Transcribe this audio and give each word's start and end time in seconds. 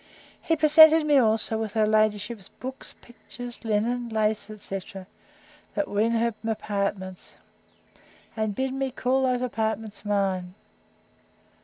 He 0.41 0.55
presented 0.55 1.05
me 1.05 1.17
also 1.17 1.59
with 1.59 1.73
her 1.73 1.85
ladyship's 1.85 2.49
books, 2.49 2.95
pictures, 3.03 3.63
linen, 3.63 4.09
laces, 4.09 4.61
etc. 4.73 5.05
that 5.75 5.87
were 5.87 5.99
in 5.99 6.13
her 6.13 6.33
apartments; 6.47 7.35
and 8.35 8.55
bid 8.55 8.73
me 8.73 8.89
call 8.89 9.21
those 9.21 9.43
apartments 9.43 10.03
mine. 10.03 10.55